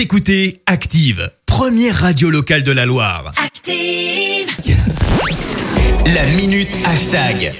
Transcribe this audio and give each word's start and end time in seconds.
Vous 0.00 0.04
écoutez 0.04 0.62
Active, 0.64 1.30
première 1.44 1.94
radio 1.94 2.30
locale 2.30 2.62
de 2.62 2.72
la 2.72 2.86
Loire. 2.86 3.34
Active. 3.36 4.48
La 6.14 6.24
minute 6.38 6.74
hashtag. 6.86 7.52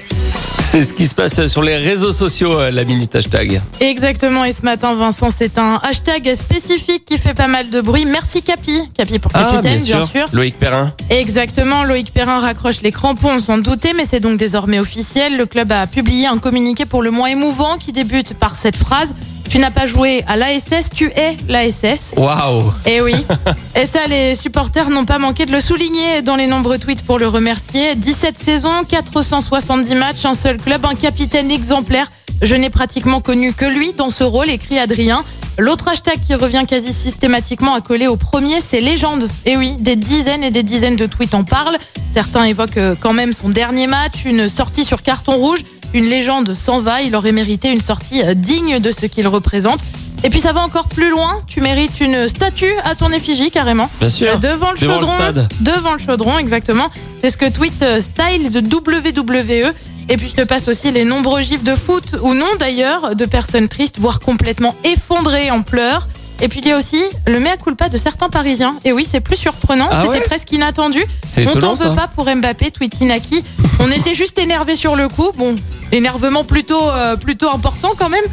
C'est 0.65 0.81
ce 0.81 0.91
qui 0.91 1.05
se 1.05 1.13
passe 1.13 1.45
sur 1.45 1.61
les 1.61 1.77
réseaux 1.77 2.11
sociaux, 2.11 2.57
euh, 2.57 2.71
la 2.71 2.83
minute 2.83 3.13
hashtag. 3.13 3.61
Exactement, 3.79 4.43
et 4.43 4.53
ce 4.53 4.63
matin, 4.63 4.95
Vincent, 4.95 5.29
c'est 5.29 5.59
un 5.59 5.79
hashtag 5.83 6.33
spécifique 6.33 7.05
qui 7.05 7.19
fait 7.19 7.35
pas 7.35 7.45
mal 7.45 7.69
de 7.69 7.79
bruit. 7.79 8.05
Merci 8.05 8.41
Capi, 8.41 8.89
Capi 8.95 9.19
pour 9.19 9.31
capitaine, 9.31 9.83
bien, 9.83 10.07
sûr. 10.07 10.25
Loïc 10.33 10.57
Perrin. 10.57 10.91
Exactement, 11.11 11.83
Loïc 11.83 12.11
Perrin 12.11 12.39
raccroche 12.39 12.81
les 12.81 12.91
crampons, 12.91 13.35
on 13.35 13.39
s'en 13.39 13.59
doutait, 13.59 13.93
mais 13.93 14.05
c'est 14.09 14.19
donc 14.19 14.39
désormais 14.39 14.79
officiel. 14.79 15.37
Le 15.37 15.45
club 15.45 15.71
a 15.71 15.85
publié 15.85 16.25
un 16.25 16.39
communiqué 16.39 16.85
pour 16.85 17.03
le 17.03 17.11
moins 17.11 17.27
émouvant 17.27 17.77
qui 17.77 17.91
débute 17.91 18.33
par 18.33 18.55
cette 18.55 18.77
phrase. 18.77 19.13
Tu 19.51 19.59
n'as 19.59 19.69
pas 19.69 19.85
joué 19.85 20.23
à 20.27 20.37
l'ASS, 20.37 20.91
tu 20.95 21.11
es 21.13 21.35
l'ASS. 21.49 22.13
Waouh 22.15 22.71
Eh 22.85 23.01
oui. 23.01 23.15
Et 23.75 23.85
ça, 23.85 24.07
les 24.07 24.33
supporters 24.33 24.89
n'ont 24.89 25.03
pas 25.03 25.19
manqué 25.19 25.45
de 25.45 25.51
le 25.51 25.59
souligner 25.59 26.21
dans 26.21 26.37
les 26.37 26.47
nombreux 26.47 26.77
tweets 26.77 27.05
pour 27.05 27.19
le 27.19 27.27
remercier. 27.27 27.95
17 27.95 28.41
saisons, 28.41 28.85
470 28.87 29.93
matchs, 29.95 30.23
un 30.23 30.35
seul 30.35 30.55
club, 30.55 30.85
un 30.85 30.95
capitaine 30.95 31.51
exemplaire. 31.51 32.09
Je 32.41 32.55
n'ai 32.55 32.69
pratiquement 32.69 33.19
connu 33.19 33.51
que 33.51 33.65
lui 33.65 33.91
dans 33.91 34.09
ce 34.09 34.23
rôle, 34.23 34.49
écrit 34.49 34.79
Adrien. 34.79 35.19
L'autre 35.57 35.89
hashtag 35.89 36.17
qui 36.25 36.33
revient 36.33 36.63
quasi 36.65 36.93
systématiquement 36.93 37.73
à 37.73 37.81
coller 37.81 38.07
au 38.07 38.15
premier, 38.15 38.61
c'est 38.61 38.79
légende. 38.79 39.27
Et 39.45 39.57
oui, 39.57 39.75
des 39.77 39.97
dizaines 39.97 40.45
et 40.45 40.51
des 40.51 40.63
dizaines 40.63 40.95
de 40.95 41.07
tweets 41.07 41.33
en 41.33 41.43
parlent. 41.43 41.77
Certains 42.13 42.45
évoquent 42.45 42.77
euh, 42.77 42.95
quand 42.97 43.11
même 43.11 43.33
son 43.33 43.49
dernier 43.49 43.87
match, 43.87 44.23
une 44.23 44.47
sortie 44.47 44.85
sur 44.85 45.01
carton 45.01 45.35
rouge. 45.35 45.59
Une 45.93 46.05
légende 46.05 46.55
s'en 46.55 46.79
va, 46.79 47.01
il 47.01 47.15
aurait 47.15 47.31
mérité 47.31 47.69
une 47.69 47.81
sortie 47.81 48.23
euh, 48.23 48.33
digne 48.33 48.79
de 48.79 48.91
ce 48.91 49.05
qu'il 49.05 49.27
représente. 49.27 49.81
Et 50.23 50.29
puis 50.29 50.39
ça 50.39 50.53
va 50.53 50.61
encore 50.61 50.87
plus 50.87 51.09
loin, 51.09 51.39
tu 51.47 51.61
mérites 51.61 51.99
une 51.99 52.27
statue 52.27 52.73
à 52.83 52.93
ton 52.93 53.11
effigie 53.11 53.49
carrément. 53.49 53.89
Bien 53.99 54.09
sûr. 54.09 54.37
Devant 54.39 54.71
le 54.71 54.77
Devant 54.77 54.93
le 54.93 54.99
chaudron. 54.99 55.15
stade. 55.15 55.47
devant 55.61 55.93
le 55.93 55.99
chaudron, 55.99 56.37
exactement. 56.37 56.89
C'est 57.19 57.31
ce 57.31 57.37
que 57.37 57.49
tweet 57.49 57.81
euh, 57.81 57.99
Styles 57.99 58.63
WWE. 58.71 59.73
Et 60.09 60.17
puis 60.17 60.27
je 60.27 60.33
te 60.33 60.41
passe 60.41 60.67
aussi 60.67 60.91
les 60.91 61.05
nombreux 61.05 61.41
gifs 61.41 61.63
de 61.63 61.75
foot, 61.75 62.03
ou 62.21 62.33
non 62.33 62.47
d'ailleurs, 62.59 63.15
de 63.15 63.25
personnes 63.25 63.67
tristes, 63.67 63.97
voire 63.99 64.19
complètement 64.19 64.75
effondrées 64.83 65.49
en 65.51 65.61
pleurs. 65.61 66.07
Et 66.41 66.47
puis 66.49 66.59
il 66.61 66.67
y 66.67 66.71
a 66.71 66.77
aussi 66.77 67.01
le 67.27 67.39
mea 67.39 67.55
culpa 67.57 67.87
de 67.87 67.97
certains 67.97 68.29
Parisiens. 68.29 68.75
Et 68.83 68.91
oui, 68.91 69.05
c'est 69.07 69.21
plus 69.21 69.37
surprenant, 69.37 69.87
Ah 69.91 70.01
c'était 70.03 70.19
ouais 70.19 70.21
presque 70.21 70.51
inattendu. 70.51 71.03
On 71.37 71.51
t'en 71.57 71.73
veut 71.75 71.95
pas 71.95 72.07
pour 72.13 72.25
Mbappé, 72.25 72.71
tweet 72.71 72.99
Inaki. 72.99 73.43
On 73.79 73.89
était 73.91 74.15
juste 74.15 74.37
énervé 74.39 74.75
sur 74.75 74.95
le 74.95 75.07
coup. 75.07 75.31
Bon, 75.37 75.55
énervement 75.91 76.43
plutôt, 76.43 76.89
euh, 76.89 77.15
plutôt 77.15 77.49
important 77.49 77.91
quand 77.97 78.09
même. 78.09 78.23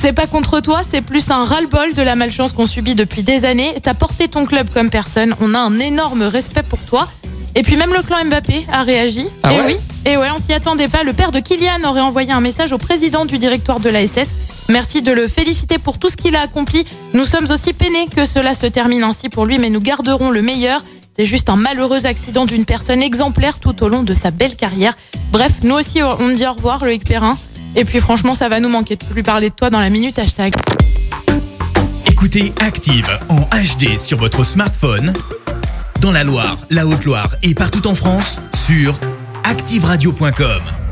C'est 0.00 0.12
pas 0.12 0.26
contre 0.26 0.60
toi, 0.60 0.82
c'est 0.88 1.00
plus 1.00 1.30
un 1.30 1.44
ras-le-bol 1.44 1.94
de 1.94 2.02
la 2.02 2.16
malchance 2.16 2.52
qu'on 2.52 2.66
subit 2.66 2.94
depuis 2.94 3.22
des 3.22 3.44
années. 3.44 3.74
T'as 3.82 3.94
porté 3.94 4.28
ton 4.28 4.44
club 4.44 4.68
comme 4.72 4.90
personne. 4.90 5.34
On 5.40 5.54
a 5.54 5.58
un 5.58 5.78
énorme 5.78 6.22
respect 6.22 6.62
pour 6.62 6.78
toi. 6.80 7.08
Et 7.54 7.62
puis 7.62 7.76
même 7.76 7.92
le 7.94 8.02
clan 8.02 8.24
Mbappé 8.26 8.66
a 8.70 8.82
réagi. 8.82 9.26
Ah 9.42 9.54
et 9.54 9.58
ouais 9.58 9.66
oui, 9.66 9.76
et 10.04 10.16
ouais, 10.18 10.28
on 10.34 10.38
s'y 10.38 10.52
attendait 10.52 10.88
pas. 10.88 11.02
Le 11.02 11.14
père 11.14 11.30
de 11.30 11.40
Kylian 11.40 11.82
aurait 11.84 12.02
envoyé 12.02 12.30
un 12.30 12.40
message 12.40 12.72
au 12.72 12.78
président 12.78 13.24
du 13.24 13.38
directoire 13.38 13.80
de 13.80 13.88
l'ASS. 13.88 14.28
Merci 14.68 15.02
de 15.02 15.12
le 15.12 15.28
féliciter 15.28 15.78
pour 15.78 15.98
tout 15.98 16.08
ce 16.08 16.16
qu'il 16.16 16.34
a 16.36 16.40
accompli. 16.40 16.84
Nous 17.14 17.24
sommes 17.24 17.50
aussi 17.50 17.72
peinés 17.72 18.08
que 18.14 18.24
cela 18.24 18.54
se 18.54 18.66
termine 18.66 19.04
ainsi 19.04 19.28
pour 19.28 19.46
lui, 19.46 19.58
mais 19.58 19.70
nous 19.70 19.80
garderons 19.80 20.30
le 20.30 20.42
meilleur. 20.42 20.82
C'est 21.16 21.24
juste 21.24 21.48
un 21.48 21.56
malheureux 21.56 22.04
accident 22.04 22.44
d'une 22.44 22.64
personne 22.64 23.02
exemplaire 23.02 23.58
tout 23.58 23.82
au 23.82 23.88
long 23.88 24.02
de 24.02 24.12
sa 24.12 24.30
belle 24.30 24.56
carrière. 24.56 24.96
Bref, 25.30 25.52
nous 25.62 25.74
aussi, 25.76 26.02
on 26.02 26.28
dit 26.30 26.46
au 26.46 26.52
revoir, 26.52 26.84
Loïc 26.84 27.04
Perrin. 27.04 27.38
Et 27.74 27.84
puis 27.84 28.00
franchement, 28.00 28.34
ça 28.34 28.48
va 28.48 28.60
nous 28.60 28.68
manquer 28.68 28.96
de 28.96 29.04
plus 29.04 29.22
parler 29.22 29.50
de 29.50 29.54
toi 29.54 29.70
dans 29.70 29.80
la 29.80 29.90
minute 29.90 30.18
hashtag. 30.18 30.54
Écoutez 32.06 32.52
Active 32.60 33.08
en 33.28 33.40
HD 33.42 33.96
sur 33.96 34.18
votre 34.18 34.44
smartphone, 34.44 35.12
dans 36.00 36.12
la 36.12 36.24
Loire, 36.24 36.56
la 36.70 36.86
Haute-Loire 36.86 37.28
et 37.42 37.54
partout 37.54 37.86
en 37.86 37.94
France, 37.94 38.40
sur 38.66 38.98
activeradio.com. 39.44 40.85